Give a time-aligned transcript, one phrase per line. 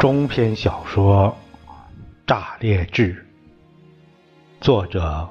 [0.00, 1.36] 中篇小说
[2.26, 3.14] 《炸裂志》，
[4.64, 5.28] 作者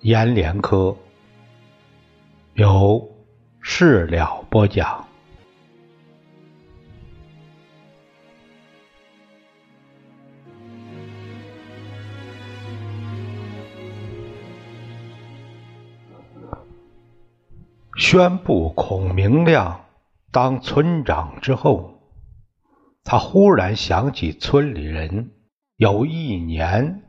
[0.00, 0.94] 阎连科，
[2.52, 3.10] 由
[3.62, 5.08] 事了播讲。
[17.96, 19.86] 宣布孔明亮
[20.30, 21.91] 当村长之后。
[23.04, 25.32] 他忽然想起村里人
[25.76, 27.02] 有一年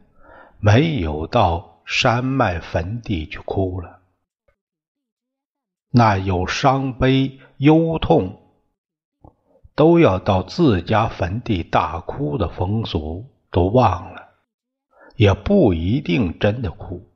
[0.59, 3.99] 没有到山脉坟地去哭了，
[5.89, 8.41] 那有伤悲忧痛
[9.75, 14.29] 都要到自家坟地大哭的风俗都忘了，
[15.15, 17.07] 也不一定真的哭，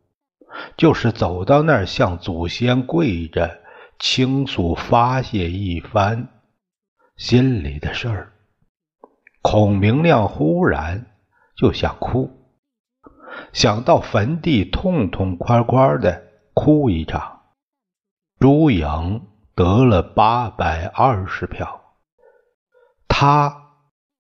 [0.76, 3.60] 就是走到那儿向祖先跪着
[4.00, 6.28] 倾诉发泄一番
[7.16, 8.34] 心里的事儿。
[9.50, 11.06] 孔明亮忽然
[11.56, 12.30] 就想哭，
[13.54, 16.22] 想到坟地痛痛快快的
[16.54, 17.44] 哭一场。
[18.42, 19.26] 朱颖
[19.56, 21.96] 得了八百二十票，
[23.08, 23.70] 他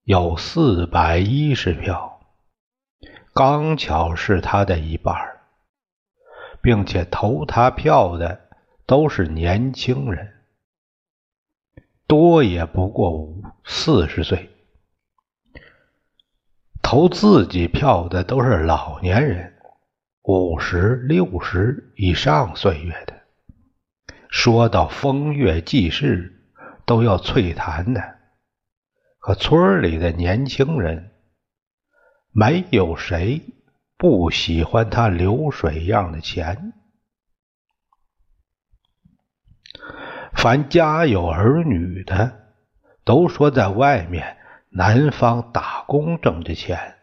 [0.03, 2.22] 有四百一十票，
[3.33, 5.14] 刚巧是他的一半，
[6.61, 8.48] 并且投他票的
[8.86, 10.45] 都是年轻人，
[12.08, 14.53] 多也不过五四十岁。
[16.89, 19.53] 投自己票的都是老年人，
[20.23, 23.13] 五十六十以上岁月的。
[24.30, 26.49] 说到风月济世，
[26.85, 28.02] 都要脆谈的。
[29.19, 31.11] 可村里的年轻人，
[32.31, 33.42] 没有谁
[33.98, 36.71] 不喜欢他流水样的钱。
[40.31, 42.54] 凡家有儿女的，
[43.04, 44.36] 都说在外面。
[44.77, 46.98] 南方打工挣的钱，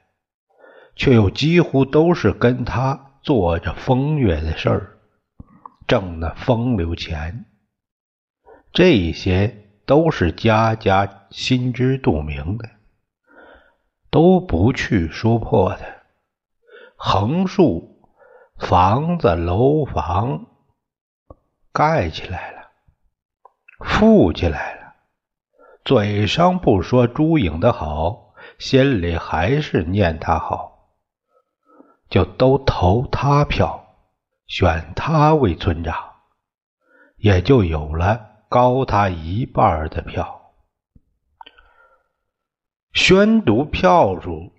[0.94, 4.98] 却又几乎都是跟他做着风月的事儿，
[5.88, 7.46] 挣那风流钱。
[8.72, 12.70] 这些都是家家心知肚明的，
[14.08, 16.02] 都不去说破的。
[16.94, 18.08] 横竖
[18.56, 20.46] 房子楼房
[21.72, 22.68] 盖起来了，
[23.80, 24.83] 富起来了。
[25.84, 30.88] 嘴上不说朱颖的好，心里还是念他好，
[32.08, 33.84] 就都投他票，
[34.46, 35.94] 选他为村长，
[37.18, 38.18] 也就有了
[38.48, 40.54] 高他一半的票。
[42.94, 44.54] 宣读票数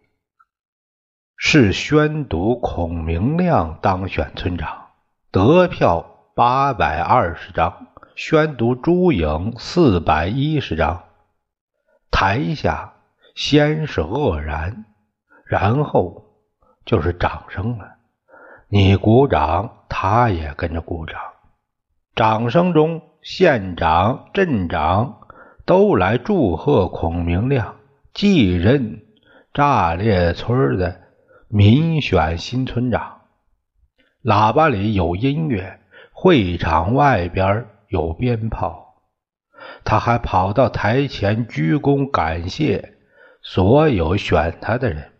[1.37, 4.89] 是宣读孔明亮当选村长，
[5.31, 11.04] 得票八百二十张，宣读朱颖四百一十张。
[12.17, 12.93] 台下
[13.35, 14.85] 先是愕然，
[15.43, 16.23] 然后
[16.85, 17.85] 就是掌声了。
[18.69, 21.19] 你鼓掌，他也跟着鼓掌。
[22.15, 25.27] 掌声中，县长、镇长
[25.65, 27.75] 都来祝贺孔明亮
[28.13, 29.01] 继任
[29.53, 31.01] 炸裂村的
[31.49, 33.23] 民选新村长。
[34.23, 35.81] 喇叭里有音乐，
[36.13, 38.84] 会场外边有鞭炮。
[39.83, 42.97] 他还跑到台前鞠躬感谢
[43.41, 45.11] 所有选他的人，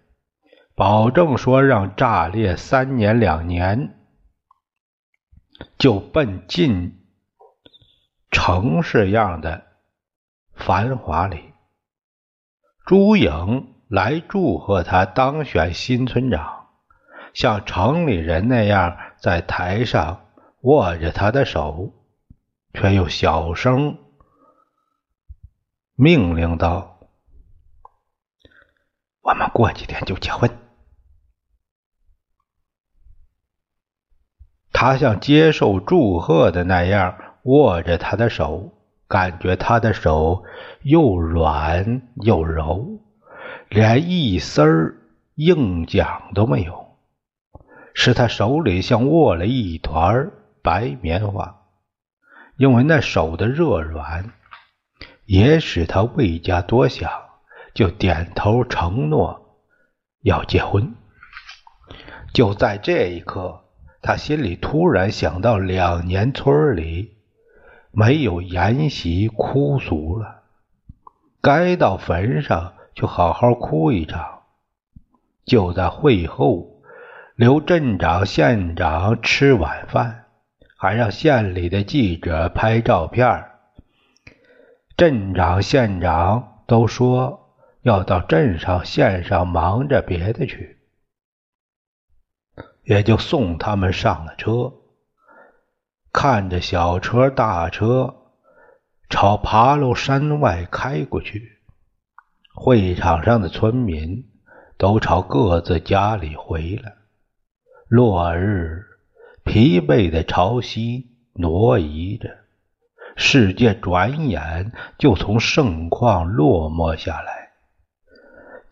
[0.75, 3.95] 保证说让炸裂三年两年
[5.78, 7.05] 就奔进
[8.31, 9.63] 城市样的
[10.53, 11.53] 繁华里。
[12.85, 16.67] 朱颖来祝贺他当选新村长，
[17.34, 20.25] 像城里人那样在台上
[20.61, 21.94] 握着他的手，
[22.73, 23.97] 却又小声。
[25.97, 27.07] 命令道
[29.23, 30.51] ：“我们过几天就结婚。”
[34.73, 38.73] 他像接受祝贺的那样握着他的手，
[39.07, 40.43] 感觉他的手
[40.81, 42.99] 又软又柔，
[43.69, 44.97] 连一丝儿
[45.35, 46.97] 硬桨都没有，
[47.93, 50.29] 使他手里像握了一团
[50.61, 51.61] 白棉花，
[52.57, 54.33] 因为那手的热软。
[55.25, 57.11] 也使他未加多想，
[57.73, 59.57] 就点头承诺
[60.22, 60.95] 要结婚。
[62.33, 63.63] 就在这一刻，
[64.01, 67.17] 他心里突然想到，两年村里
[67.91, 70.43] 没有筵席哭俗了，
[71.41, 74.41] 该到坟上去好好哭一场。
[75.45, 76.81] 就在会后，
[77.35, 80.25] 留镇长、县长吃晚饭，
[80.78, 83.45] 还让县里的记者拍照片
[84.97, 90.77] 镇长、县长都说要到镇上、县上忙着别的去，
[92.83, 94.71] 也就送他们上了车，
[96.13, 98.15] 看着小车、大车
[99.09, 101.59] 朝爬楼山外开过去。
[102.53, 104.31] 会场上的村民
[104.77, 106.93] 都朝各自家里回了。
[107.89, 108.85] 落日
[109.43, 112.44] 疲惫的朝西挪移着，
[113.16, 117.52] 世界转眼就从盛况落寞下来，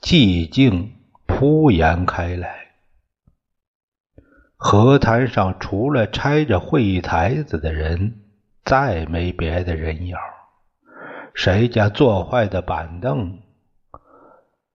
[0.01, 0.93] 寂静
[1.25, 2.67] 铺延开来。
[4.55, 8.21] 河滩上除了拆着会议台子的人，
[8.63, 10.15] 再没别的人影。
[11.33, 13.39] 谁家坐坏的板凳，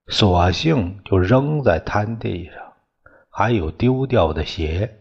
[0.09, 2.55] 索性就扔在滩地上。
[3.31, 4.99] 还有丢掉的鞋，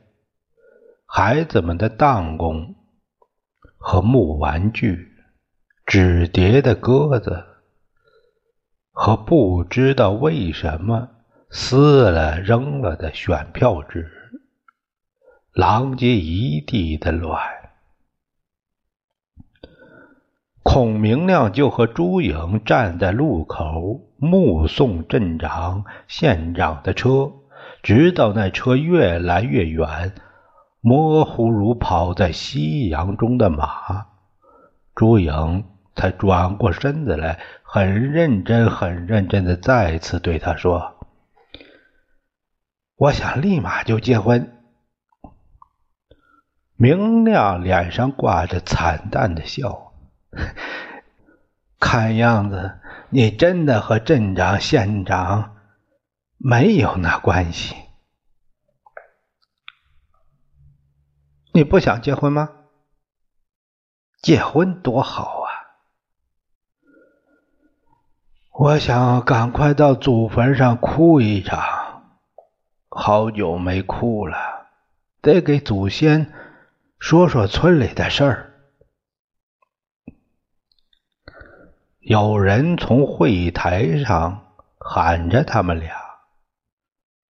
[1.06, 2.76] 孩子们的弹弓
[3.90, 5.14] 和木玩具，
[5.86, 7.46] 纸叠的鸽子
[8.92, 11.08] 和不知道为什么
[11.50, 14.12] 撕了扔了的选票纸，
[15.54, 17.42] 狼藉一地的卵。
[20.64, 27.32] 孔明亮就和朱颖站在路口，目送镇长、县长的车。
[27.84, 30.14] 直到那车越来越远，
[30.88, 34.06] 模糊如跑在夕阳中的马，
[34.96, 35.66] 朱颖
[35.98, 40.96] 才转过身子来，很认真、很认真的再次对他说
[42.96, 44.64] ：“我想立马就结婚。”
[46.80, 49.92] 明亮脸上挂着惨淡的笑，
[51.82, 52.80] 看样子
[53.10, 55.58] 你真的和镇长、县长。
[56.38, 57.76] 没有那关系，
[61.58, 62.52] 你不想结婚吗？
[64.22, 65.50] 结婚多好啊！
[68.52, 72.20] 我想赶快到祖坟上哭一场，
[72.90, 74.38] 好久没哭了，
[75.20, 76.32] 得给祖先
[77.00, 78.54] 说说村里的事儿。
[82.02, 85.98] 有人从会议台上喊着他们俩。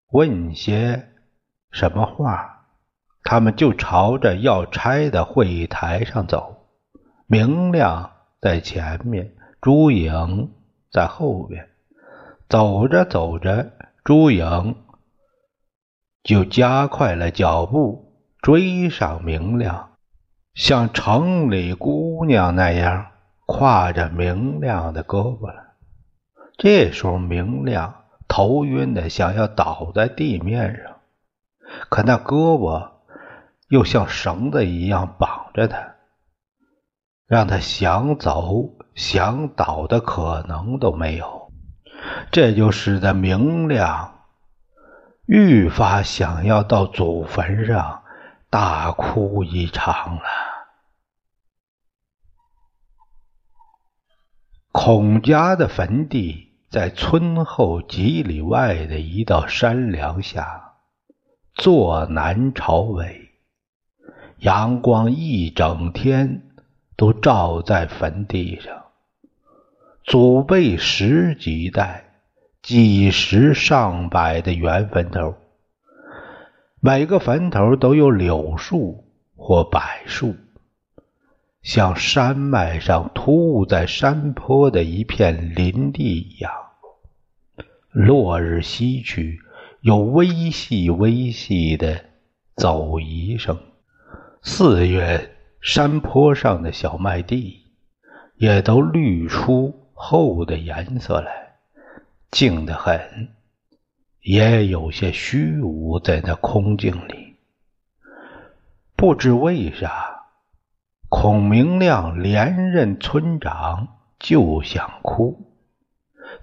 [0.08, 1.12] 问些
[1.70, 2.56] 什么话，
[3.28, 6.69] 他们就朝着要拆的会议台上走。
[7.26, 10.52] 明亮在前面，朱颖
[10.93, 11.69] 在后边。
[12.49, 13.73] 走着走着，
[14.05, 14.76] 朱颖
[16.23, 19.90] 就加快了脚步，追上明亮，
[20.55, 23.06] 像城里姑娘那样
[23.44, 25.75] 挎着明亮的胳膊了。
[26.56, 28.05] 这时候，明亮。
[28.28, 30.96] 头晕的想要倒在地面上，
[31.88, 32.95] 可那胳膊
[33.68, 35.96] 又像绳子一样绑着他，
[37.26, 41.52] 让他想走想倒的可能都没有。
[42.30, 44.20] 这就使得明亮
[45.26, 48.02] 愈发想要到祖坟上
[48.50, 50.22] 大哭一场了。
[54.73, 56.44] 孔家的坟地。
[56.68, 60.75] 在村后几里外的一道山梁下，
[61.54, 63.25] 坐南朝北，
[64.38, 66.43] 阳光一整天
[66.97, 68.85] 都照在坟地上。
[70.05, 72.05] 祖辈十几代，
[72.62, 75.35] 几十上百的圆坟头，
[76.81, 80.37] 每个坟头都有柳树或柏树，
[81.62, 86.52] 像山脉上突兀在山坡的一片林地一样。
[87.90, 89.40] 落日西去，
[89.81, 92.05] 有微细微细的
[92.55, 93.59] 走移声。
[94.43, 97.64] 四月，山坡上的小麦地
[98.37, 101.57] 也都绿出厚的颜色来，
[102.31, 103.28] 静得很，
[104.21, 107.35] 也有些虚无在那空境里。
[108.95, 110.23] 不知为啥，
[111.09, 113.88] 孔明亮连任村长
[114.19, 115.52] 就想哭。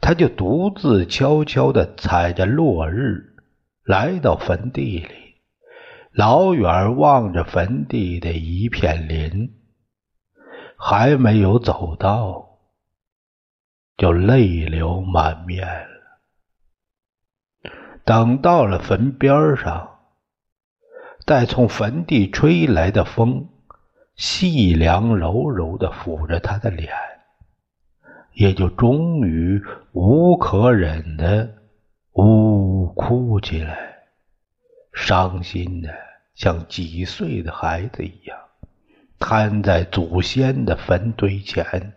[0.01, 3.35] 他就独自悄悄地踩着落日，
[3.83, 5.22] 来到坟地里，
[6.13, 9.53] 老远望着坟地的一片林，
[10.77, 12.59] 还没有走到，
[13.97, 15.89] 就泪流满面了。
[18.05, 19.99] 等到了坟边上，
[21.25, 23.49] 待从坟地吹来的风，
[24.15, 26.93] 细凉柔柔地抚着他的脸。
[28.33, 31.55] 也就终于无可忍的
[32.13, 33.92] 呜呜哭起来，
[34.93, 35.89] 伤心的
[36.35, 38.37] 像几岁的孩子一样，
[39.19, 41.93] 瘫在祖先的坟堆前，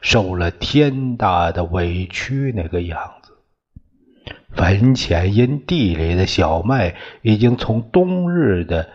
[0.00, 3.32] 受了天大的委屈那个样子。
[4.54, 8.88] 坟前因地里的小麦已经从冬日的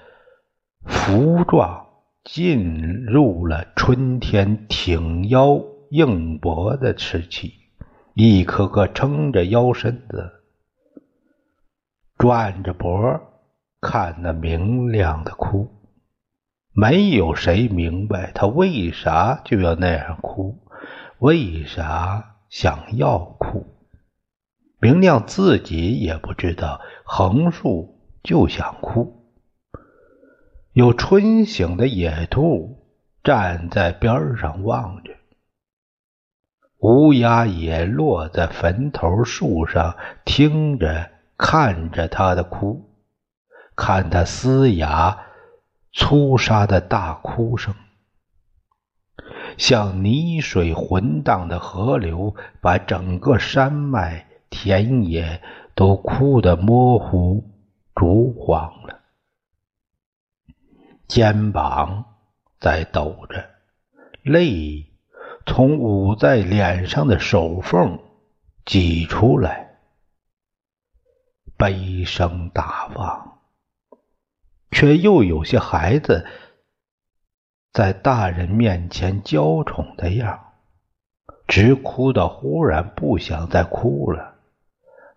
[0.86, 1.88] 浮壮
[2.24, 5.62] 进入了春天挺腰
[5.92, 7.54] 硬脖的时期，
[8.16, 10.32] 一颗颗撑着腰身子，
[12.24, 13.20] 转着脖
[13.82, 15.70] 看那明亮的哭。
[16.72, 20.58] 没有谁明白他为啥就要那样哭，
[21.18, 23.68] 为啥想要哭。
[24.80, 29.28] 明亮自己也不知道，横竖就想哭。
[30.72, 32.88] 有春醒的野兔
[33.22, 35.12] 站在边上望着，
[36.80, 42.90] 乌鸦也落在坟头树上听着，看着他的哭，
[43.76, 45.26] 看他嘶哑
[45.92, 47.74] 粗沙的大哭声，
[49.58, 54.28] 像泥水混荡的河流，把整个山脉。
[54.56, 55.42] 田野
[55.74, 57.44] 都哭得模糊、
[57.96, 59.00] 烛黄了，
[61.08, 62.06] 肩膀
[62.60, 63.50] 在抖着，
[64.22, 64.86] 泪
[65.48, 67.98] 从捂在脸上的手缝
[68.64, 69.63] 挤出来，
[71.64, 73.40] 悲声大放，
[74.72, 76.28] 却又有些孩子
[77.72, 80.56] 在大人面前娇宠的样，
[81.48, 84.36] 直哭到忽然不想再哭了。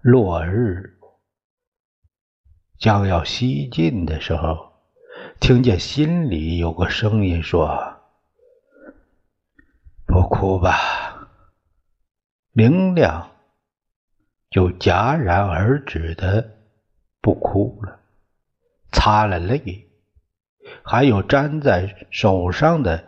[0.01, 1.01] 落日
[2.79, 4.73] 将要西进的时候，
[5.41, 7.97] 听见心里有个声音说
[10.07, 11.29] ：“不哭吧。”
[12.55, 13.33] 明亮
[14.57, 16.57] 就戛然而止的
[17.21, 17.99] 不哭了，
[18.91, 19.87] 擦了泪，
[20.83, 23.05] 还有粘在手上的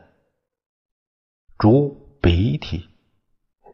[1.56, 2.90] 猪鼻涕。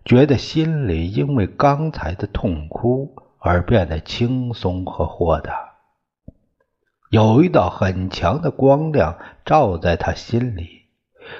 [0.04, 5.74] 觉得心里因为刚才的痛哭而变得轻松和豁达，
[7.10, 10.82] 有一道很强的光亮照在他心里，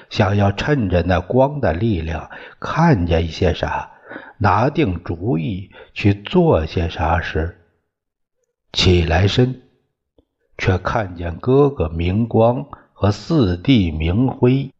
[0.09, 3.93] 想要趁着那光的力量看见一些啥，
[4.37, 7.57] 拿定主意去做些啥时，
[8.73, 9.61] 起来身，
[10.57, 14.71] 却看见哥哥明光和四弟明辉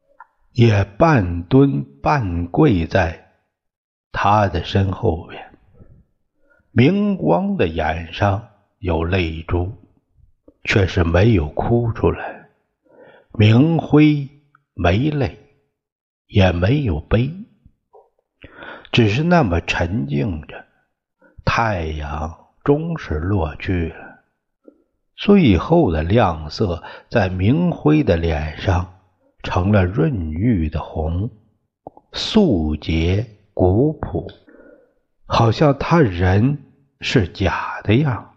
[0.52, 3.22] 也半蹲半跪在。
[4.12, 5.58] 他的身后边，
[6.72, 8.48] 明光的眼上
[8.80, 9.74] 有泪珠，
[10.64, 12.48] 却是没有哭出来；
[13.34, 14.30] 明辉
[14.74, 15.38] 没泪，
[16.28, 17.30] 也没有悲，
[18.96, 20.64] 只是那么沉静着。
[21.44, 22.34] 太阳
[22.64, 24.24] 终是落去了，
[25.18, 28.94] 最后的亮色在明辉的脸上
[29.44, 31.30] 成了润玉的红，
[32.14, 33.28] 素洁。
[33.54, 34.28] 古朴，
[35.26, 36.58] 好像他人
[37.02, 38.32] 是假的样。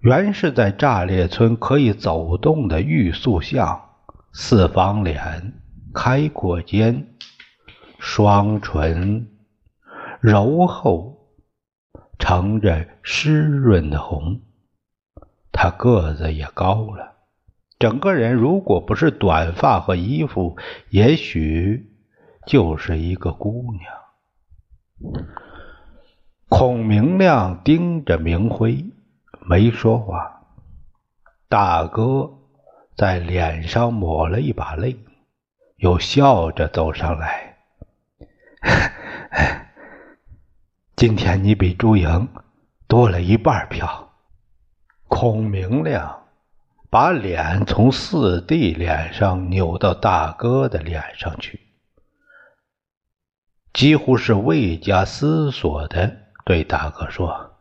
[0.00, 3.82] 原是在炸裂村可以走动的玉塑像，
[4.32, 5.52] 四方脸，
[5.94, 7.06] 开阔肩，
[8.08, 9.28] 双唇
[10.20, 11.26] 柔厚，
[12.20, 14.42] 呈着湿润的红。
[15.50, 17.14] 他个子也高了，
[17.80, 20.56] 整个人如果不是短发和衣服，
[20.88, 21.92] 也许。
[22.46, 25.20] 就是一个姑娘。
[26.48, 28.84] 孔明亮盯着明辉，
[29.40, 30.44] 没说话。
[31.48, 32.38] 大哥
[32.96, 34.96] 在脸上抹了一把泪，
[35.78, 37.45] 又笑着走上来
[40.96, 42.28] ：“今天你比朱莹
[42.88, 44.02] 多了一半票。”
[45.08, 46.26] 孔明亮
[46.90, 51.60] 把脸从四弟脸上扭到大哥的脸上去。
[53.72, 57.56] 几乎是未加思索的对大哥说：“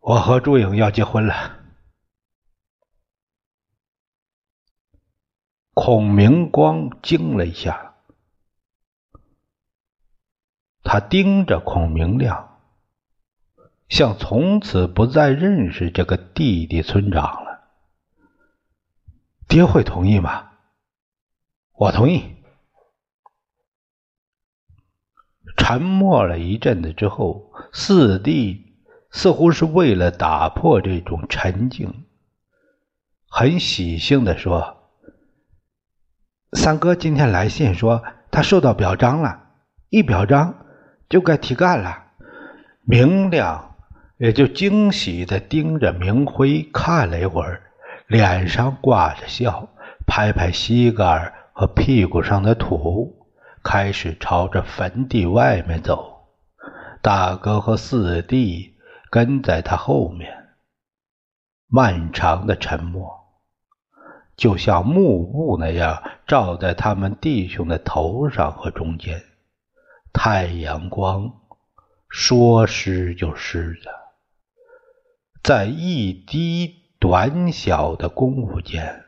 [0.00, 1.56] 我和朱颖要结婚了。”
[5.74, 7.85] 孔明光惊了一下，
[10.88, 12.60] 他盯着孔明亮，
[13.88, 17.60] 像从此不再认识这个弟弟村长了。
[19.48, 20.52] 爹会同意吗？
[21.72, 22.36] 我同意。
[25.56, 28.76] 沉默了一阵子之后，四弟
[29.10, 32.06] 似乎是为了打破这种沉静，
[33.28, 34.92] 很喜庆的说
[36.56, 39.50] ：“三哥今天来信说他受到表彰了，
[39.88, 40.62] 一表彰
[41.08, 42.04] 就该提干了。”
[42.88, 43.74] 明亮
[44.16, 47.62] 也就惊喜的盯着明辉看了一会儿，
[48.06, 49.68] 脸上挂着笑，
[50.06, 53.26] 拍拍膝盖和屁股上的土，
[53.62, 56.28] 开始朝着坟地外面走。
[57.02, 58.76] 大哥和四弟
[59.10, 60.32] 跟在他后面。
[61.68, 63.12] 漫长的沉默，
[64.36, 69.20] 就像幕布那样罩在他们弟兄的头上和中间。
[70.18, 71.30] 太阳光
[72.08, 73.90] 说湿就湿的，
[75.44, 79.04] 在一滴短小的功夫间，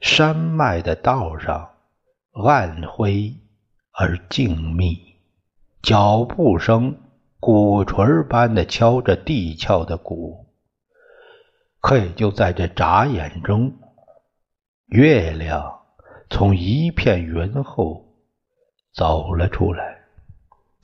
[0.00, 1.76] 山脉的道上
[2.32, 3.32] 暗灰
[3.92, 4.98] 而静谧，
[5.80, 7.00] 脚步声
[7.38, 10.46] 鼓槌般的敲着地壳的鼓。
[11.80, 13.72] 可也就在这眨眼中，
[14.86, 15.80] 月亮
[16.28, 18.04] 从一片云后
[18.92, 19.93] 走了出来。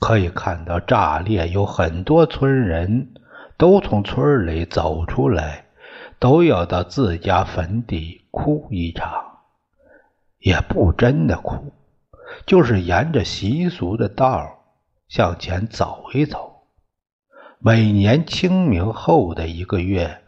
[0.01, 3.13] 可以看到，炸裂有很多村人
[3.55, 5.67] 都从村里走出来，
[6.17, 9.11] 都要到自家坟地哭一场，
[10.39, 11.71] 也不真的哭，
[12.47, 14.63] 就是沿着习俗的道
[15.07, 16.63] 向前走一走。
[17.59, 20.23] 每年清明后的一个月，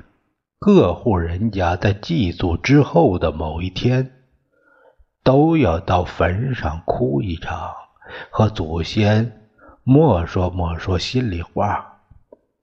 [0.60, 4.12] 各户人家在祭祖之后的某一天，
[5.24, 7.74] 都要到坟上哭一场，
[8.30, 9.40] 和祖先。
[9.86, 12.00] 莫说莫说心里话，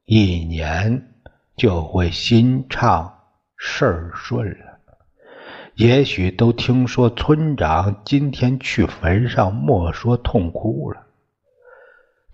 [0.06, 1.12] 一年
[1.54, 3.14] 就会心畅
[3.58, 4.78] 事儿顺了。
[5.74, 11.02] 也许都听说村长今天去坟上，莫说痛哭了，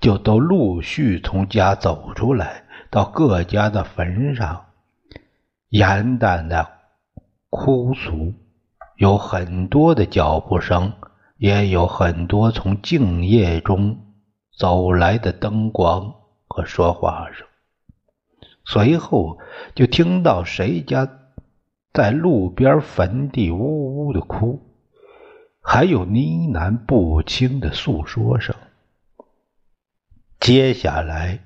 [0.00, 4.66] 就都陆续从家走出来，到各家的坟上，
[5.68, 6.64] 严淡的
[7.50, 8.32] 哭诉，
[8.94, 10.92] 有很多的脚步声，
[11.38, 13.98] 也有很多从静夜中。
[14.56, 16.14] 走来的灯光
[16.48, 17.46] 和说话声，
[18.64, 19.38] 随后
[19.74, 21.06] 就听到谁家
[21.92, 24.58] 在路边坟地呜呜的哭，
[25.60, 28.56] 还有呢喃不清的诉说声。
[30.40, 31.40] 接下来，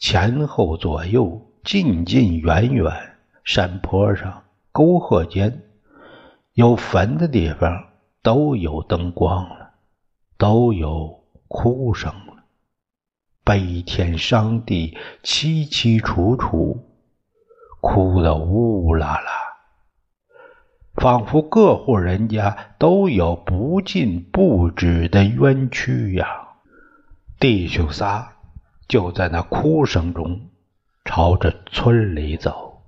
[0.00, 2.92] 前后左右、近近远远，
[3.44, 4.42] 山坡上、
[4.72, 5.62] 沟壑间，
[6.54, 7.88] 有坟的地方
[8.20, 9.74] 都有灯光了，
[10.36, 12.37] 都有哭声了。
[13.48, 16.84] 悲天伤地，凄凄楚楚，
[17.80, 19.30] 哭得呜呜啦啦，
[20.96, 26.26] 仿佛各户人家都有不尽不止的冤屈呀。
[27.40, 28.34] 弟兄仨
[28.86, 30.50] 就在那哭声中
[31.06, 32.82] 朝着村里走。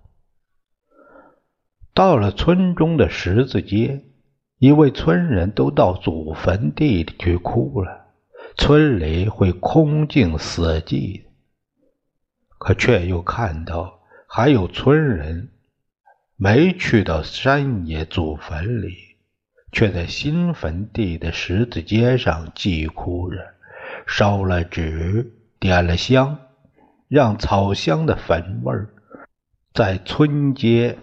[1.95, 4.05] 到了村中的十字街，
[4.59, 8.00] 一位村人都到祖坟地里去哭了。
[8.63, 11.23] 村里会空静死寂，
[12.59, 15.49] 可却又看到还有村人
[16.37, 19.17] 没去到山野祖坟里，
[19.73, 23.39] 却在新坟地的十字街上祭哭着，
[24.07, 26.39] 烧了纸，点了香，
[27.09, 28.91] 让草香的坟味儿
[29.73, 30.99] 在村街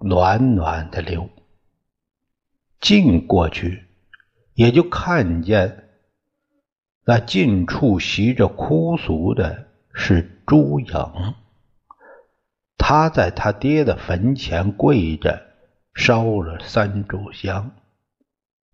[0.00, 1.28] 暖暖的流。
[2.80, 3.86] 近过去，
[4.54, 5.88] 也就看见。
[7.10, 10.94] 那近处袭着哭诉的是朱颖，
[12.78, 15.42] 他在他爹的坟前跪着，
[15.92, 17.72] 烧了三炷香，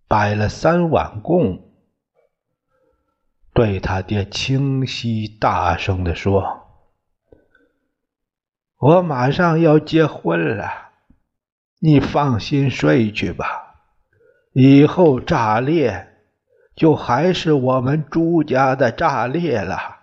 [0.07, 1.62] 摆了三碗供，
[3.55, 6.66] 对他爹清晰大声的说
[8.77, 10.90] ：“我马上要结婚了，
[11.79, 13.77] 你放心睡去吧，
[14.53, 16.12] 以后炸裂。”
[16.77, 19.97] 就还是我们朱家的炸裂了。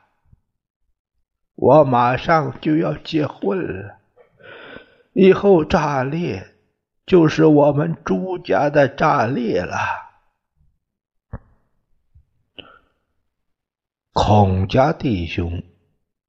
[1.56, 3.98] 我马上就要结婚了，
[5.14, 6.48] 以后炸裂
[7.06, 9.78] 就是我们朱家的炸裂了。
[14.14, 15.64] 孔家弟兄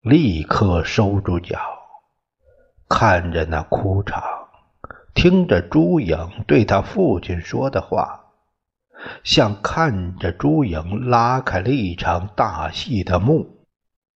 [0.03, 1.59] 立刻收住脚，
[2.89, 4.23] 看着那哭场，
[5.15, 8.24] 听着朱颖对他父亲说的话。
[9.23, 13.67] 像看着朱颖拉开了一场大戏的幕，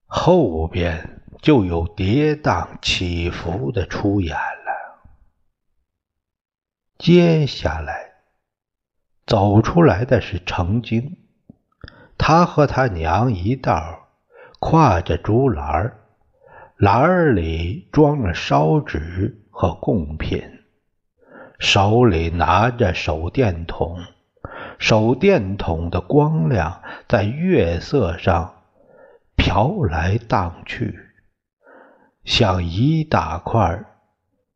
[0.07, 5.09] 后边就有跌宕起伏的出演了。
[6.99, 8.13] 接下来
[9.27, 11.17] 走出来的是程京，
[12.17, 14.09] 他和他娘一道
[14.59, 15.95] 挎着竹篮
[16.77, 20.43] 篮里装了烧纸和贡品，
[21.59, 23.99] 手里拿着手电筒。
[24.79, 28.63] 手电筒的光亮在月色上
[29.37, 30.99] 飘来荡去，
[32.25, 33.85] 像一大块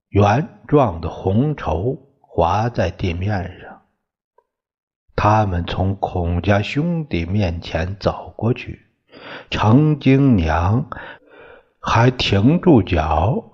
[0.08, 3.82] 圆状的红绸划在地面上。
[5.14, 8.86] 他们从孔家兄弟面前走过去，
[9.50, 10.88] 程京娘
[11.80, 13.44] 还停住脚，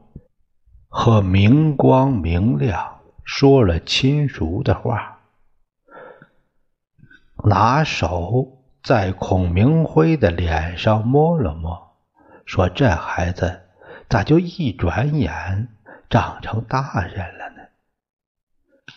[0.89, 5.18] 和明光明亮说了亲熟的话，
[7.44, 11.96] 拿手在孔明辉的脸上摸了摸，
[12.44, 13.61] 说：“这孩子
[14.09, 15.68] 咋就一转眼
[16.11, 17.62] 长成大人了呢？”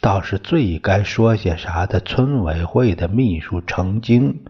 [0.02, 4.44] 倒是最该说些啥的村委会的秘书程京，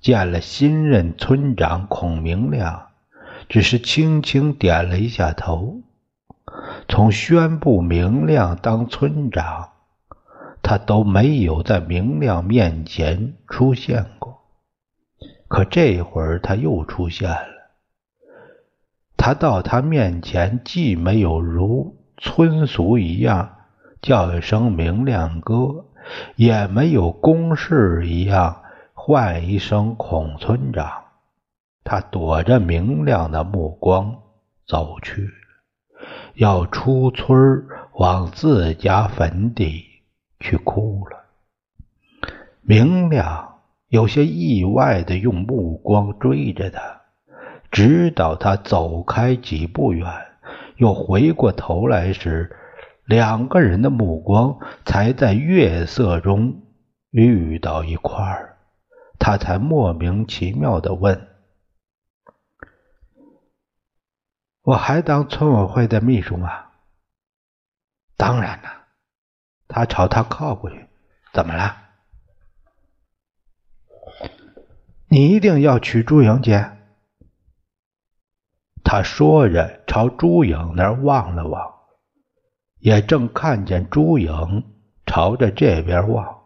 [0.00, 2.88] 见了新任村长孔明亮，
[3.48, 5.82] 只是轻轻点了一下头。
[6.88, 9.70] 从宣布明亮当村长，
[10.64, 14.42] 他都没有在明亮面前出现过。
[15.46, 17.70] 可这会儿他又出现了，
[19.16, 23.50] 他到他面前，既没有如村俗一样。
[24.02, 25.86] 叫一声明亮哥，
[26.36, 28.60] 也没有公事一样
[28.92, 31.04] 唤一声孔村长。
[31.84, 34.14] 他躲着明亮的目光
[34.66, 35.30] 走去，
[36.34, 39.86] 要出村往自家坟地
[40.40, 41.24] 去哭了。
[42.62, 47.02] 明亮有些意外的用目光追着他，
[47.70, 50.06] 直到他走开几步远，
[50.76, 52.56] 又回过头来时。
[53.04, 56.62] 两个人的目光才在月色中
[57.10, 58.56] 遇到一块儿，
[59.18, 61.28] 他才莫名其妙的问
[64.64, 66.48] ：“我还当村委会的秘书吗
[68.16, 68.83] ？”“当然了。”
[69.74, 70.88] 他朝他靠过去
[71.34, 71.76] ，“怎么了
[75.10, 76.78] ？”“你一定要娶朱莹姐？”
[78.84, 81.74] 他说着，朝朱颖那儿望了望。
[82.78, 86.44] 也正看见朱颖朝着这边望，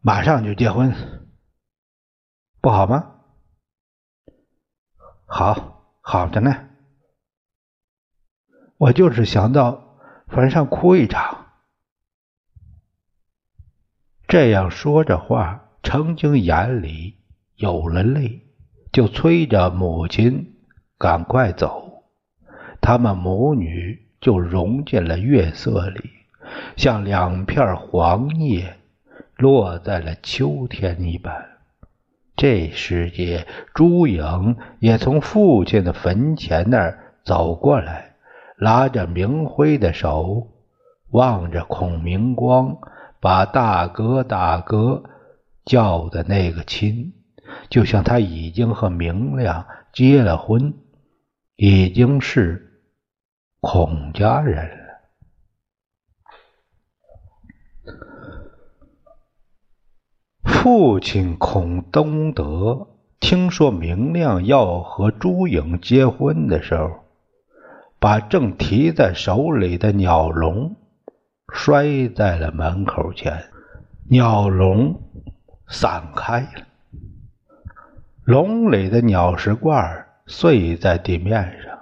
[0.00, 0.92] 马上就结婚，
[2.60, 3.22] 不好吗？
[5.24, 6.68] 好，好着呢。
[8.76, 9.83] 我就是想到
[10.34, 11.46] 坟上哭一场。
[14.26, 17.18] 这样说着话，程晶眼里
[17.54, 18.42] 有了泪，
[18.92, 20.56] 就催着母亲
[20.98, 22.02] 赶快走。
[22.80, 26.10] 他们母女就融进了月色里，
[26.76, 28.76] 像两片黄叶
[29.36, 31.48] 落在了秋天一般。
[32.34, 38.13] 这时节，朱颖也从父亲的坟前那儿走过来，
[38.64, 40.48] 拉着明辉的手，
[41.10, 42.78] 望着孔明光，
[43.20, 45.04] 把大哥大哥
[45.66, 47.12] 叫的那个亲，
[47.68, 50.72] 就像他已经和明亮结了婚，
[51.56, 52.70] 已经是。
[53.60, 54.84] 孔家人了。
[60.42, 62.88] 父亲孔东德
[63.20, 67.03] 听说明亮要和朱颖结婚的时候，
[68.04, 70.76] 把正提在手里的鸟笼
[71.54, 73.46] 摔在了门口前，
[74.10, 75.00] 鸟笼
[75.68, 76.66] 散开了，
[78.24, 81.78] 笼里的鸟食罐碎在地面上。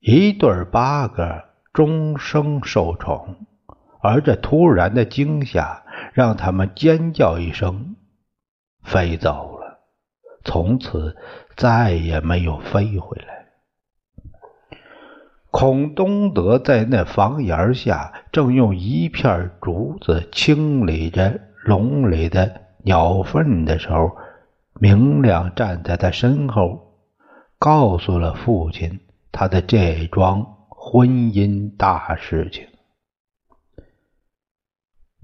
[0.00, 3.36] 一对八哥终生受宠，
[4.02, 7.94] 而这突然的惊吓让他们尖叫一声，
[8.82, 9.78] 飞走了，
[10.42, 11.16] 从此
[11.56, 13.35] 再也没有飞回来。
[15.58, 24.18] 孔东德在那房檐下正用一片竹子清理着笼里的鸟粪的时候，
[24.78, 26.98] 明亮站在他身后，
[27.58, 29.00] 告诉了父亲。
[29.32, 32.68] 他的这桩婚姻大事情，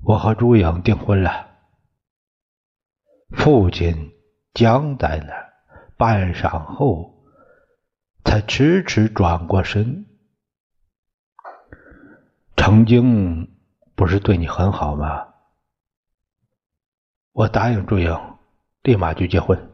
[0.03, 1.49] 我和朱颖订婚了。
[3.33, 4.13] 父亲
[4.55, 5.53] 僵在那儿，
[5.99, 7.23] 半晌后
[8.25, 10.07] 才迟迟转过身。
[12.65, 13.51] 曾经
[13.97, 15.27] 不是对你很好吗？
[17.33, 18.17] 我答应朱颖，
[18.85, 19.73] 立马就结婚。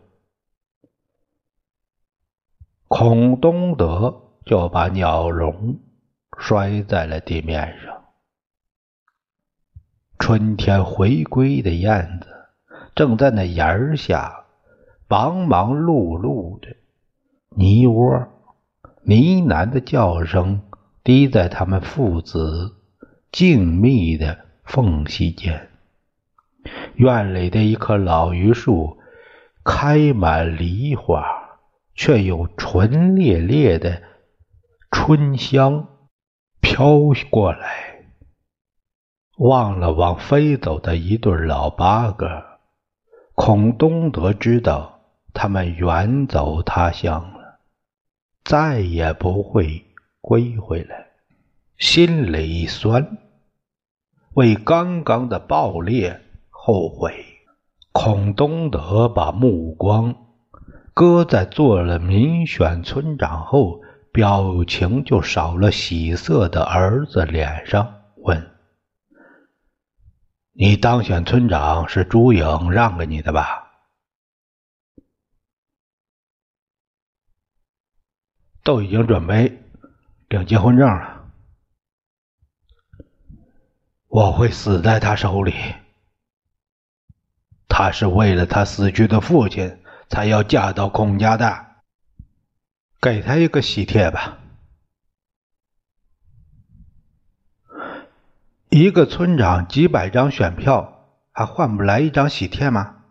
[2.88, 4.24] 孔东德。
[4.46, 5.78] 就把鸟笼
[6.38, 8.04] 摔在了地面上。
[10.18, 12.28] 春天回归的燕子
[12.94, 14.46] 正在那檐下
[15.06, 16.74] 忙忙碌碌的，
[17.50, 18.10] 泥窝
[19.02, 20.62] 呢喃的叫声
[21.04, 22.77] 滴在他们父子
[23.32, 25.70] 静谧的缝隙间。
[26.94, 28.98] 院里的一棵老榆树
[29.64, 31.24] 开满梨花，
[31.94, 34.02] 却有纯烈烈的。
[34.90, 35.86] 春香
[36.62, 38.06] 飘过来，
[39.36, 42.42] 望了望飞走的一对老八哥，
[43.34, 45.00] 孔东德知道
[45.34, 47.60] 他们远走他乡了，
[48.44, 49.84] 再也不会
[50.22, 51.07] 归回来，
[51.78, 53.18] 心里一酸，
[54.34, 57.24] 为刚刚的暴烈后悔。
[57.92, 60.14] 孔东德把目光
[60.92, 63.82] 搁在做了民选村长后。
[64.10, 68.50] 表情就少了喜色的儿子脸上，问
[70.50, 73.70] ：“你当选村长是朱颖让给你的吧？
[78.64, 79.62] 都已经准备
[80.30, 81.17] 领结婚证了。
[84.18, 85.54] 我会死在他手里。
[87.68, 89.78] 他是为了他死去的父亲
[90.08, 91.66] 才要嫁到孔家的。”
[93.00, 94.38] 给他一个喜帖吧。
[98.70, 103.04] 一个村长几百张选票，还换不来一张喜帖吗？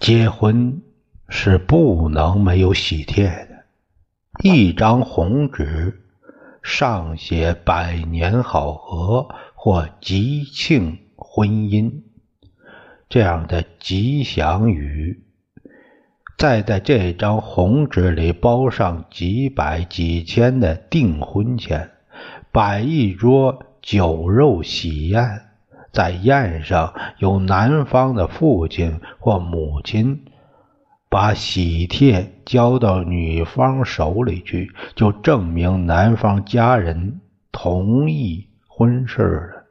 [0.00, 0.82] 结婚
[1.28, 3.66] 是不能没有喜帖的。
[4.42, 6.05] 一张红纸，
[6.66, 12.02] 上写“百年好合”或“吉庆婚姻”
[13.08, 15.22] 这样的吉祥语。
[16.36, 21.92] 再在这张红纸里包上几百几千的订婚钱，
[22.50, 25.42] 摆一桌酒肉喜宴，
[25.92, 30.24] 在宴上由男方的父亲或母亲
[31.16, 39.64] 把喜帖交到女方手里去，就证明男方家人同意婚事了，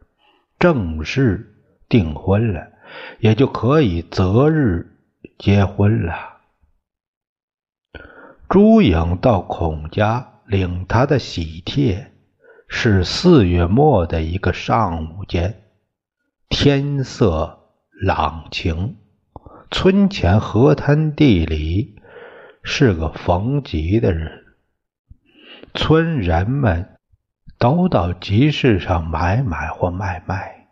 [0.57, 1.55] 正式
[1.87, 2.71] 订婚了，
[3.19, 4.97] 也就可以择日
[5.37, 6.15] 结婚了。
[8.49, 12.11] 朱颖到孔家领他的喜帖，
[12.67, 15.61] 是四月末的一个上午间，
[16.49, 17.59] 天色
[18.01, 18.97] 朗晴，
[19.77, 21.97] 村前河滩地里
[22.63, 25.19] 是个逢集的日子，
[25.73, 26.97] 村人们
[27.59, 30.69] 都到集市上买买或卖卖，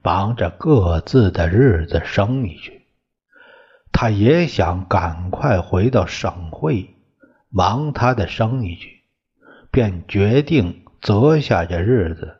[0.00, 2.86] 忙着各自的日子生意去。
[3.90, 6.94] 他也想赶快回到省会。
[7.50, 9.00] 忙他的生意去，
[9.72, 12.36] 便决定择下这日子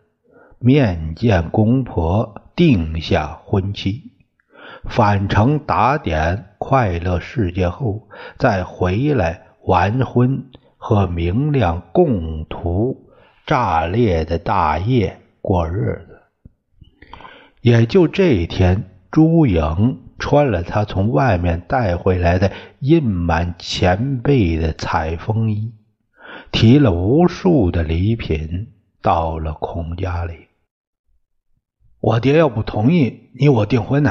[0.60, 4.12] 面见公婆，定下婚期。
[4.88, 10.46] 返程打点快乐事件后，再回来完婚，
[10.76, 13.10] 和明亮共图
[13.46, 16.22] 炸裂的大业过日子。
[17.60, 20.02] 也就这一天，朱颖。
[20.18, 25.74] 穿了他从外面带回来的印满前辈的彩风衣，
[26.50, 28.68] 提了无数的礼品，
[29.02, 30.46] 到了孔家里。
[32.00, 34.10] 我爹要不同意你我订婚呢？